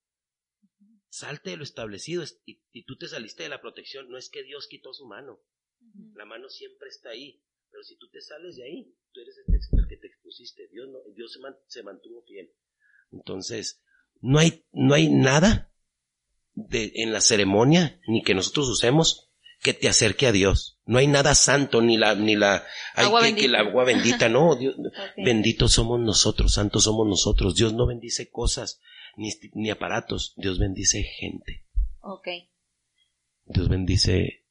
[1.09, 4.09] Salte de lo establecido es- y, y tú te saliste de la protección.
[4.09, 5.41] No es que Dios quitó su mano.
[6.15, 7.43] La mano siempre está ahí.
[7.71, 10.69] Pero si tú te sales de ahí, tú eres el, que te expusiste.
[10.69, 12.53] Dios, no, Dios se, man- se mantuvo fiel.
[13.13, 13.83] Entonces,
[14.21, 15.73] no hay, no hay nada
[16.55, 20.74] de, en la ceremonia, ni que nosotros usemos, que te acerque a Dios.
[20.87, 24.29] No hay nada santo, ni la, ni la, hay Agua que, que la agua bendita,
[24.29, 24.75] no, Dios,
[25.17, 27.55] benditos somos nosotros, santos somos nosotros.
[27.55, 28.81] Dios no bendice cosas,
[29.17, 31.65] ni, ni aparatos, Dios bendice gente.
[32.01, 32.29] Ok.
[33.47, 34.45] Dios bendice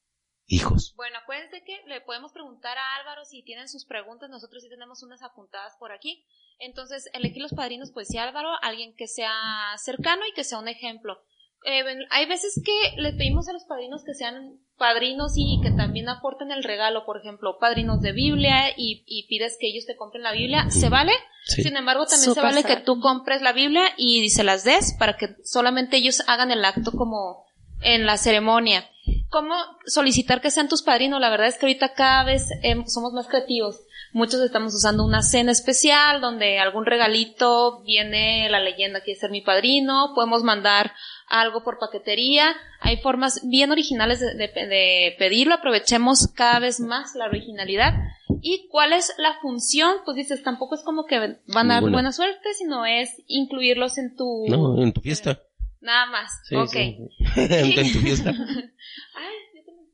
[0.46, 0.94] hijos.
[0.96, 4.30] Bueno, acuérdense que le podemos preguntar a Álvaro si tienen sus preguntas.
[4.30, 6.24] Nosotros sí tenemos unas apuntadas por aquí.
[6.58, 9.32] Entonces, elegir los padrinos, pues sí, Álvaro, alguien que sea
[9.78, 11.22] cercano y que sea un ejemplo.
[11.64, 16.08] Eh, hay veces que le pedimos a los padrinos que sean padrinos y que también
[16.08, 20.22] aporten el regalo, por ejemplo, padrinos de Biblia y, y pides que ellos te compren
[20.22, 20.68] la Biblia.
[20.70, 21.12] ¿Se vale?
[21.44, 21.62] Sí.
[21.62, 25.16] Sin embargo, también se vale que tú compres la Biblia y se las des para
[25.16, 27.46] que solamente ellos hagan el acto como
[27.82, 28.88] en la ceremonia.
[29.28, 29.54] ¿Cómo
[29.86, 31.20] solicitar que sean tus padrinos?
[31.20, 33.80] La verdad es que ahorita cada vez em, somos más creativos.
[34.12, 39.40] Muchos estamos usando una cena especial donde algún regalito viene la leyenda quiere ser mi
[39.40, 40.12] padrino.
[40.14, 40.92] Podemos mandar
[41.28, 42.54] algo por paquetería.
[42.80, 45.54] Hay formas bien originales de, de- de pedirlo.
[45.54, 47.94] Aprovechemos cada vez más la originalidad.
[48.42, 49.96] ¿Y cuál es la función?
[50.04, 54.16] Pues dices, tampoco es como que van a dar buena suerte, sino es incluirlos en
[54.16, 54.44] tu...
[54.48, 55.40] No, en tu fiesta.
[55.80, 56.30] Nada más.
[56.48, 56.70] Sí, ok.
[56.70, 56.98] sí.
[57.36, 58.30] en tu fiesta.
[59.16, 59.88] Ay, yo también-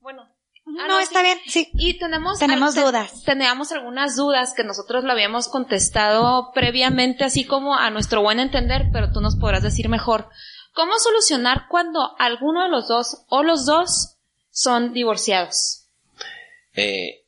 [0.00, 0.22] Bueno,
[0.68, 1.24] Ah, no, no, está sí.
[1.24, 1.68] bien, sí.
[1.74, 3.22] Y tenemos, Tenemos te- dudas.
[3.24, 8.86] Teníamos algunas dudas que nosotros lo habíamos contestado previamente, así como a nuestro buen entender,
[8.92, 10.28] pero tú nos podrás decir mejor.
[10.76, 14.18] ¿Cómo solucionar cuando alguno de los dos o los dos
[14.50, 15.86] son divorciados?
[16.74, 17.24] Eh,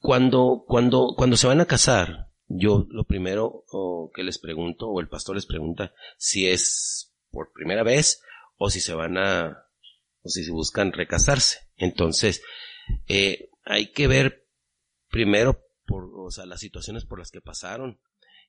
[0.00, 3.66] cuando, cuando, cuando se van a casar, yo lo primero
[4.14, 8.22] que les pregunto, o el pastor les pregunta, si es por primera vez
[8.56, 9.66] o si se van a,
[10.22, 11.58] o si se buscan recasarse.
[11.76, 12.40] Entonces,
[13.06, 14.48] eh, hay que ver
[15.10, 18.00] primero por, o sea, las situaciones por las que pasaron.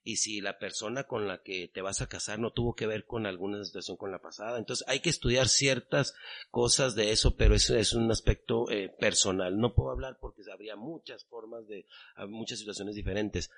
[0.03, 3.05] Y si la persona con la que te vas a casar no tuvo que ver
[3.05, 4.57] con alguna situación con la pasada.
[4.57, 6.15] Entonces hay que estudiar ciertas
[6.51, 9.57] cosas de eso, pero eso es un aspecto eh, personal.
[9.57, 11.85] No puedo hablar porque habría muchas formas de,
[12.15, 13.51] ah, muchas situaciones diferentes.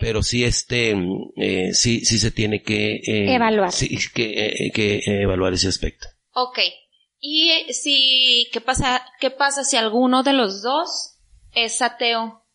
[0.00, 0.96] Pero sí, este,
[1.36, 3.72] eh, sí, sí se tiene que eh, Evaluar.
[3.72, 6.08] Sí, que, eh, que evaluar ese aspecto.
[6.32, 6.58] Ok.
[7.20, 11.18] Y si, ¿qué pasa, qué pasa si alguno de los dos
[11.54, 12.45] es ateo?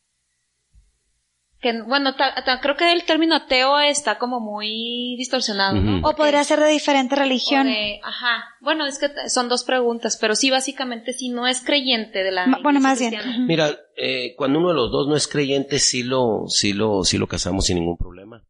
[1.62, 5.78] Que, bueno, ta- ta- creo que el término ateo está como muy distorsionado.
[6.04, 7.68] O podría ser de diferente religión.
[7.68, 8.44] de- ajá.
[8.62, 12.48] Bueno, es que son dos preguntas, pero sí, básicamente, si no es creyente de la.
[12.48, 13.12] Ma- bueno, más bien.
[13.14, 13.46] cristiana.
[13.46, 17.20] Mira, eh, cuando uno de los dos no es creyente, sí lo, sí lo, sí
[17.20, 18.44] lo casamos sin ningún problema.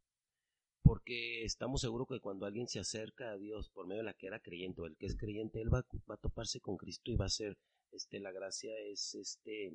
[0.84, 4.28] Porque estamos seguros que cuando alguien se acerca a Dios por medio de la que
[4.28, 7.16] era creyente o el que es creyente, él va, va a toparse con Cristo y
[7.16, 7.58] va a ser,
[7.92, 9.74] este, la gracia es, este,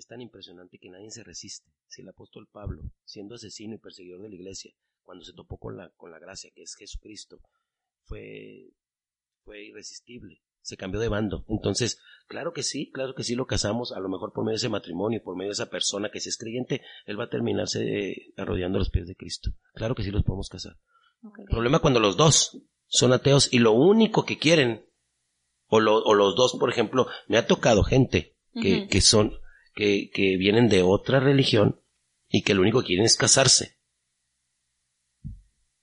[0.00, 1.70] es tan impresionante que nadie se resiste.
[1.88, 5.76] Si el apóstol Pablo, siendo asesino y perseguidor de la iglesia, cuando se topó con
[5.76, 7.40] la, con la gracia que es Jesucristo,
[8.04, 8.70] fue,
[9.44, 10.42] fue irresistible.
[10.62, 11.44] Se cambió de bando.
[11.48, 14.56] Entonces, claro que sí, claro que sí lo casamos, a lo mejor por medio de
[14.56, 17.84] ese matrimonio, por medio de esa persona que si es creyente, él va a terminarse
[18.10, 19.50] eh, arrodillando los pies de Cristo.
[19.74, 20.76] Claro que sí los podemos casar.
[21.38, 24.84] El problema cuando los dos son ateos y lo único que quieren,
[25.68, 29.38] o, lo- o los dos, por ejemplo, me ha tocado gente que, que son,
[29.76, 31.80] que, que vienen de otra religión
[32.28, 33.78] y que lo único que quieren es casarse.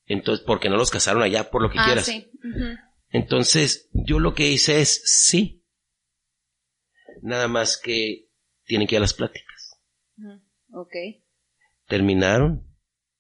[0.06, 2.06] Entonces, porque no los casaron allá por lo que Ah, quieras.
[2.08, 2.28] sí.
[3.10, 5.64] Entonces, yo lo que hice es sí.
[7.22, 8.28] Nada más que
[8.66, 9.80] tienen que ir a las pláticas.
[10.74, 10.96] Ok.
[11.88, 12.68] Terminaron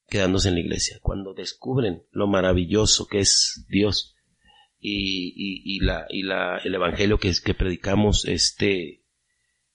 [0.08, 0.98] quedándose en la iglesia.
[1.02, 4.16] Cuando descubren lo maravilloso que es Dios
[4.80, 9.03] y, y, y la, y la, el evangelio que, es, que predicamos este,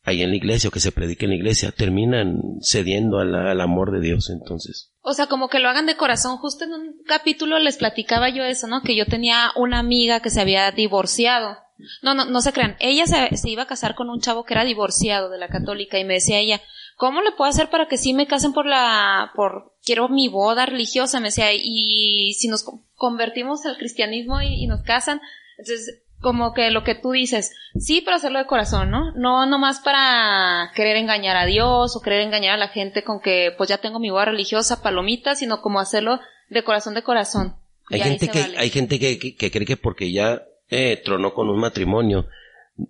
[0.09, 3.93] ahí en la iglesia o que se predica en la iglesia, terminan cediendo al amor
[3.93, 4.31] de Dios.
[4.31, 6.37] Entonces, O sea, como que lo hagan de corazón.
[6.39, 8.83] Justo en un capítulo les platicaba yo eso, ¿no?
[8.83, 11.57] Que yo tenía una amiga que se había divorciado.
[12.03, 12.77] No, no, no se crean.
[12.81, 15.99] Ella se, se iba a casar con un chavo que era divorciado de la católica
[15.99, 16.61] y me decía ella,
[16.97, 20.67] ¿cómo le puedo hacer para que sí me casen por la, por, quiero mi boda
[20.67, 21.21] religiosa?
[21.21, 25.21] Me decía, y si nos co- convertimos al cristianismo y, y nos casan,
[25.57, 29.13] entonces, como que lo que tú dices, sí, pero hacerlo de corazón, ¿no?
[29.13, 33.53] No nomás para querer engañar a Dios o querer engañar a la gente con que
[33.57, 37.57] pues ya tengo mi boda religiosa, palomita, sino como hacerlo de corazón de corazón.
[37.91, 38.59] hay gente que, vale.
[38.59, 42.27] hay gente que, que, que cree que porque ya eh, tronó con un matrimonio,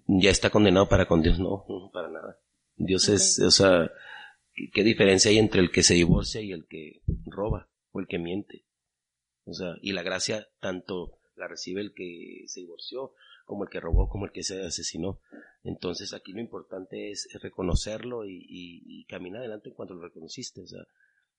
[0.06, 1.38] ya está condenado para con Dios.
[1.38, 2.38] No, no, para nada.
[2.76, 3.90] Dios es, o sea,
[4.54, 8.06] ¿qué, qué diferencia hay entre el que se divorcia y el que roba o el
[8.06, 8.64] que miente?
[9.44, 13.12] O sea, y la gracia tanto la recibe el que se divorció
[13.44, 15.20] como el que robó, como el que se asesinó.
[15.64, 20.62] Entonces aquí lo importante es reconocerlo y, caminar adelante en cuanto lo reconociste.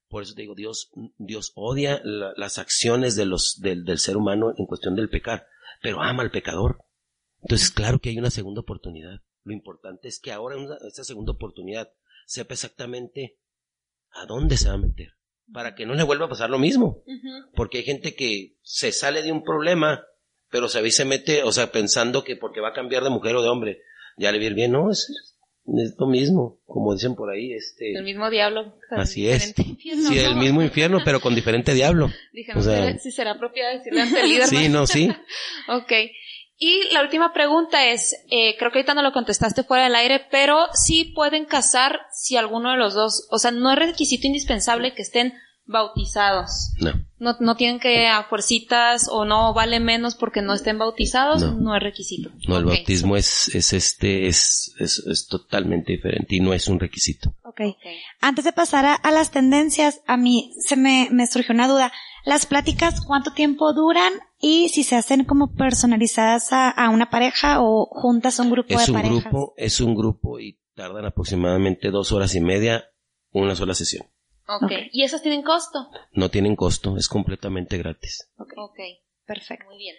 [0.07, 3.37] Por eso te digo, Dios, Dios odia la- las acciones del,
[3.99, 5.47] ser humano en cuestión del pecar,
[5.83, 6.83] pero ama al pecador.
[7.43, 9.21] Entonces, claro que hay una segunda oportunidad.
[9.43, 11.93] Lo importante es que ahora en esta segunda oportunidad
[12.25, 13.37] sepa exactamente
[14.11, 15.13] a dónde se va a meter,
[15.53, 17.03] para que no le vuelva a pasar lo mismo.
[17.55, 20.03] Porque hay gente que se sale de un problema,
[20.49, 23.09] pero se, ve y se mete, o sea, pensando que porque va a cambiar de
[23.09, 23.81] mujer o de hombre,
[24.17, 24.71] ya le va a ir bien.
[24.71, 25.07] No, es,
[25.65, 27.93] es lo mismo, como dicen por ahí, este...
[27.93, 28.75] El mismo diablo.
[28.91, 29.53] Así es.
[29.59, 32.09] Infierno, Sí, el mismo infierno, pero con diferente diablo.
[32.33, 34.47] Dije, o sea- si será propia decirle líder.
[34.47, 35.09] Sí, no, sí.
[35.69, 35.91] Ok.
[36.61, 40.25] Y la última pregunta es, eh, creo que ahorita no lo contestaste fuera del aire,
[40.29, 44.93] pero sí pueden casar si alguno de los dos, o sea, no es requisito indispensable
[44.93, 45.33] que estén
[45.65, 46.73] bautizados.
[46.79, 46.91] No.
[47.19, 51.51] No, no tienen que a fuercitas o no vale menos porque no estén bautizados, no,
[51.53, 51.75] No.
[51.77, 52.29] es requisito.
[52.47, 56.79] No, el bautismo es, es este, es, es, es totalmente diferente y no es un
[56.79, 57.29] requisito.
[57.43, 57.61] Ok.
[57.61, 57.85] Ok.
[58.21, 61.91] Antes de pasar a, a las tendencias, a mí se me, me surgió una duda.
[62.25, 67.61] ¿Las pláticas cuánto tiempo duran y si se hacen como personalizadas a, a una pareja
[67.61, 69.23] o juntas a un grupo Es de un parejas?
[69.25, 72.85] grupo, es un grupo y tardan aproximadamente dos horas y media
[73.31, 74.05] una sola sesión.
[74.47, 74.63] ok.
[74.63, 74.71] Ok.
[74.91, 75.89] ¿Y esas tienen costo?
[76.13, 78.29] No tienen costo, es completamente gratis.
[78.37, 78.53] Ok.
[79.25, 79.65] Perfecto.
[79.67, 79.95] Muy bien.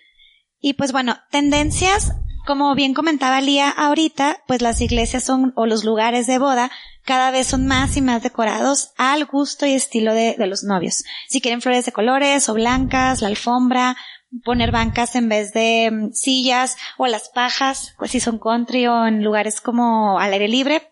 [0.63, 2.13] Y pues bueno, tendencias
[2.47, 6.71] Como bien comentaba Lía ahorita, pues las iglesias son, o los lugares de boda,
[7.05, 11.05] cada vez son más y más decorados al gusto y estilo de, de los novios.
[11.29, 13.97] Si quieren flores de colores o blancas, la alfombra,
[14.45, 19.07] poner bancas en vez de mm, sillas o las pajas, pues si son country o
[19.07, 20.91] en lugares como al aire libre,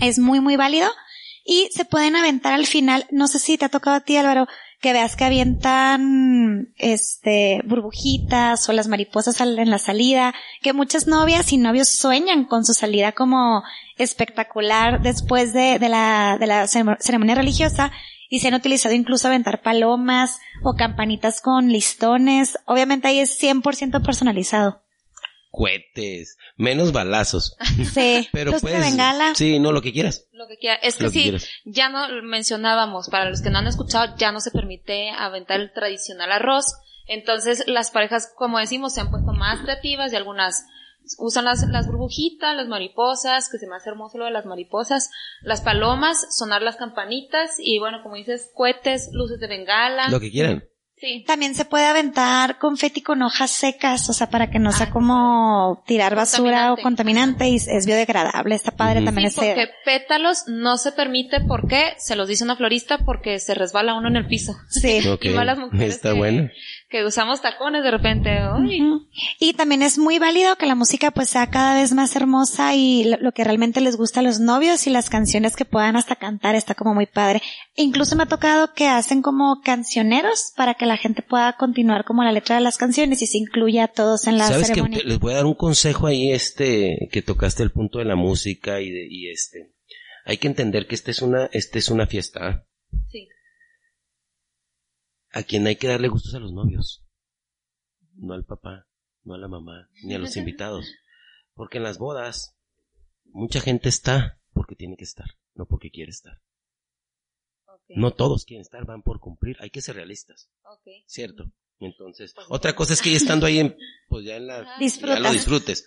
[0.00, 0.88] es muy muy válido.
[1.46, 4.46] Y se pueden aventar al final, no sé si te ha tocado a ti Álvaro,
[4.80, 11.52] que veas que avientan este burbujitas o las mariposas en la salida, que muchas novias
[11.52, 13.62] y novios sueñan con su salida como
[13.96, 17.92] espectacular después de, de la, de la ceremonia religiosa
[18.28, 22.58] y se han utilizado incluso aventar palomas o campanitas con listones.
[22.66, 24.82] Obviamente ahí es 100% personalizado.
[25.50, 27.56] Cohetes, menos balazos.
[27.94, 29.34] Sí, pero pues, bengala.
[29.34, 30.26] sí, no lo que quieras.
[30.32, 30.74] Lo que quiera.
[30.76, 31.48] Es que Lo sí, quieras.
[31.64, 35.72] ya no mencionábamos, para los que no han escuchado, ya no se permite aventar el
[35.72, 36.66] tradicional arroz.
[37.06, 40.64] Entonces, las parejas, como decimos, se han puesto más creativas y algunas
[41.18, 45.10] usan las, las burbujitas, las mariposas, que se me hace hermoso lo de las mariposas,
[45.42, 50.08] las palomas, sonar las campanitas y bueno, como dices, cohetes, luces de bengala.
[50.08, 50.64] Lo que quieran.
[50.96, 51.24] Sí.
[51.26, 54.92] También se puede aventar confeti con hojas secas, o sea, para que no sea Ah,
[54.92, 57.48] como tirar basura o Contaminante.
[57.48, 58.54] y es biodegradable.
[58.54, 59.54] Está padre también Sí, ese.
[59.54, 64.08] porque pétalos no se permite porque se los dice una florista porque se resbala uno
[64.08, 64.54] en el piso.
[64.70, 65.00] Sí.
[65.34, 66.48] Más las mujeres está que- bueno.
[66.90, 68.38] Que usamos tacones de repente.
[69.40, 73.02] Y también es muy válido que la música pues sea cada vez más hermosa y
[73.04, 76.14] lo, lo que realmente les gusta a los novios y las canciones que puedan hasta
[76.14, 77.42] cantar está como muy padre.
[77.74, 82.22] Incluso me ha tocado que hacen como cancioneros para que la gente pueda continuar como
[82.24, 84.98] la letra de las canciones y se incluya a todos en la ¿Sabes que ceremonia.
[85.00, 88.16] te- les voy a dar un consejo ahí, este, que tocaste el punto de la
[88.16, 89.72] música y de, y este.
[90.24, 92.66] Hay que entender que esta es una, esta es una fiesta.
[93.10, 93.28] sí.
[95.30, 97.04] A quien hay que darle gustos a los novios.
[98.14, 98.86] No al papá,
[99.24, 100.86] no a la mamá, ni a los invitados.
[101.54, 102.56] Porque en las bodas,
[103.24, 106.40] mucha gente está porque tiene que estar, no porque quiere estar.
[107.88, 109.56] No todos quieren estar, van por cumplir.
[109.60, 110.48] Hay que ser realistas.
[111.06, 111.50] ¿cierto?
[111.80, 113.76] Entonces, Pues, otra cosa es que ya estando ahí, en,
[114.08, 115.86] pues ya en la, ya lo disfrutes.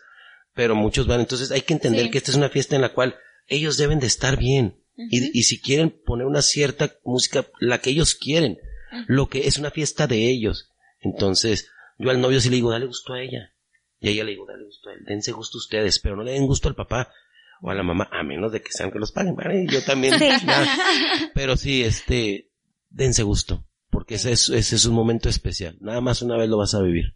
[0.54, 2.12] Pero muchos van, entonces hay que entender Sí.
[2.12, 3.16] que esta es una fiesta en la cual
[3.48, 4.84] ellos deben de estar bien.
[4.96, 8.58] Y, y si quieren poner una cierta música, la que ellos quieren,
[9.08, 10.72] lo que es una fiesta de ellos.
[11.02, 13.54] Entonces, yo al novio sí le digo, dale gusto a ella.
[14.00, 16.32] Y a ella le digo, dale gusto a él, dense gusto ustedes, pero no le
[16.32, 17.12] den gusto al papá
[17.62, 19.66] o a la mamá, a menos de que sean que los paguen, ¿vale?
[19.68, 20.18] Yo también.
[20.20, 20.30] Sí.
[21.34, 22.50] Pero sí, este,
[22.90, 25.78] dense gusto, porque ese es, ese es un momento especial.
[25.82, 27.16] Nada más una vez lo vas a vivir.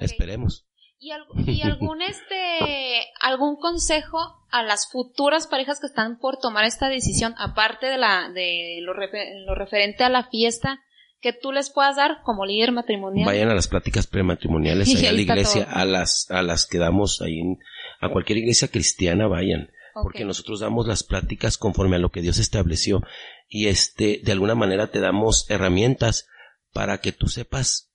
[0.00, 0.66] Esperemos.
[1.00, 4.18] ¿Y, al- y algún este algún consejo
[4.50, 8.94] a las futuras parejas que están por tomar esta decisión, aparte de la de lo,
[8.94, 10.80] refe- lo referente a la fiesta,
[11.20, 13.26] que tú les puedas dar como líder matrimonial?
[13.26, 15.76] Vayan a las pláticas prematrimoniales allá a la iglesia, todo.
[15.76, 17.58] a las, a las que damos ahí en,
[18.00, 19.70] a cualquier iglesia cristiana vayan.
[20.02, 23.02] Porque nosotros damos las pláticas conforme a lo que Dios estableció
[23.48, 26.28] y este de alguna manera te damos herramientas
[26.72, 27.90] para que tú sepas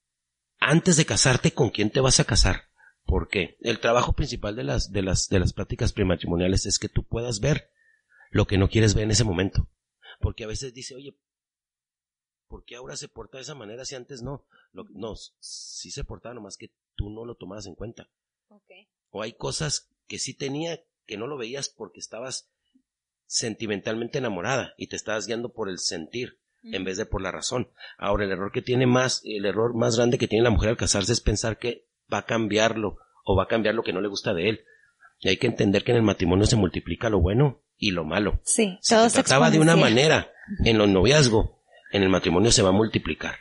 [0.59, 2.63] antes de casarte con quién te vas a casar.
[3.05, 7.03] Porque el trabajo principal de las de las de las pláticas prematrimoniales es que tú
[7.03, 7.69] puedas ver
[8.31, 9.69] lo que no quieres ver en ese momento.
[10.19, 11.15] Porque a veces dice, "Oye,
[12.47, 16.03] ¿por qué ahora se porta de esa manera si antes no?" Lo- no, sí se
[16.03, 18.09] portaba nomás que tú no lo tomabas en cuenta.
[19.11, 22.49] O hay cosas que sí tenía que no lo veías porque estabas
[23.25, 27.69] sentimentalmente enamorada y te estabas guiando por el sentir en vez de por la razón.
[27.97, 30.77] Ahora el error que tiene más, el error más grande que tiene la mujer al
[30.77, 34.07] casarse es pensar que va a cambiarlo o va a cambiar lo que no le
[34.07, 34.65] gusta de él.
[35.19, 38.39] Y hay que entender que en el matrimonio se multiplica lo bueno y lo malo.
[38.43, 40.31] Sí, Si todo se se trataba de una manera
[40.63, 43.35] en los noviazgo, en el matrimonio se va a multiplicar.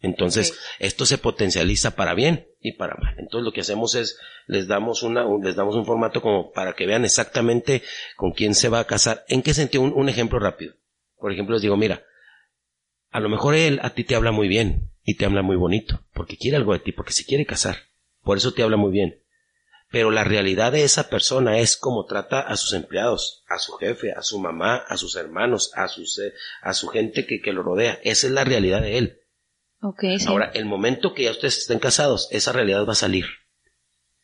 [0.00, 3.14] Entonces, esto se potencializa para bien y para mal.
[3.18, 6.74] Entonces, lo que hacemos es, les damos una, un- les damos un formato como para
[6.74, 7.82] que vean exactamente
[8.16, 9.24] con quién se va a casar.
[9.28, 9.82] ¿En qué sentido?
[9.82, 10.74] Un, un ejemplo rápido.
[11.16, 12.02] Por ejemplo, les digo, mira,
[13.10, 16.04] a lo mejor él a ti te habla muy bien y te habla muy bonito,
[16.12, 17.76] porque quiere algo de ti, porque se quiere casar.
[18.22, 19.22] Por eso te habla muy bien.
[19.90, 24.12] Pero la realidad de esa persona es como trata a sus empleados, a su jefe,
[24.12, 26.20] a su mamá, a sus hermanos, a sus,
[26.62, 28.00] a su gente que, que lo rodea.
[28.02, 29.20] Esa es la realidad de él.
[30.18, 30.26] Sí.
[30.26, 33.26] Ahora, el momento que ya ustedes estén casados, esa realidad va a salir.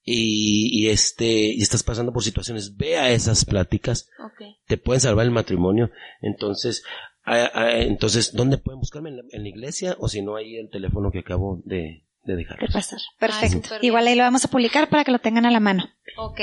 [0.03, 4.41] y, y este, y estás pasando por situaciones, ve a esas pláticas, Ok.
[4.67, 5.91] te pueden salvar el matrimonio.
[6.21, 6.83] Entonces,
[7.23, 9.09] a- a- entonces, ¿dónde pueden buscarme?
[9.09, 9.95] ¿En la, en la iglesia?
[9.99, 12.59] O si no, ahí el teléfono que acabo de, de dejar.
[12.59, 12.99] De pasar.
[13.19, 13.55] Perfecto.
[13.63, 13.85] súper bien.
[13.85, 15.85] Igual ahí lo vamos a publicar para que lo tengan a la mano.
[16.17, 16.39] Ok.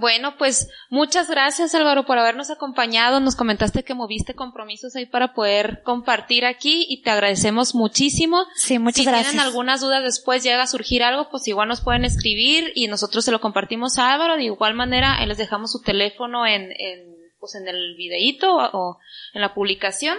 [0.00, 3.20] Bueno, pues muchas gracias Álvaro por habernos acompañado.
[3.20, 8.46] Nos comentaste que moviste compromisos ahí para poder compartir aquí y te agradecemos muchísimo.
[8.56, 9.32] Sí, muchas si gracias.
[9.32, 13.24] tienen algunas dudas después llega a surgir algo, pues igual nos pueden escribir y nosotros
[13.24, 14.36] se lo compartimos a Álvaro.
[14.36, 18.98] De igual manera, les dejamos su teléfono en, en, pues en el videíto o, o
[19.34, 20.16] en la publicación.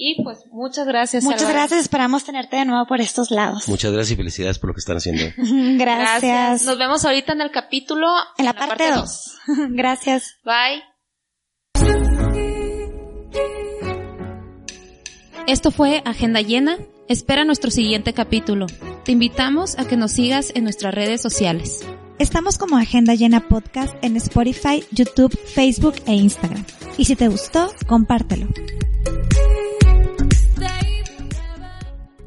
[0.00, 1.24] Y pues muchas gracias.
[1.24, 1.58] Muchas Álvaro.
[1.58, 1.80] gracias.
[1.80, 3.68] Esperamos tenerte de nuevo por estos lados.
[3.68, 5.24] Muchas gracias y felicidades por lo que están haciendo.
[5.76, 6.62] Gracias.
[6.62, 8.06] Nos vemos ahorita en el capítulo.
[8.38, 9.38] En la parte 2.
[9.70, 10.36] Gracias.
[10.44, 10.84] Bye.
[15.48, 16.78] Esto fue Agenda Llena.
[17.08, 18.66] Espera nuestro siguiente capítulo.
[19.04, 21.80] Te invitamos a que nos sigas en nuestras redes sociales.
[22.20, 26.64] Estamos como Agenda Llena Podcast en Spotify, YouTube, Facebook e Instagram.
[26.96, 28.46] Y si te gustó, compártelo.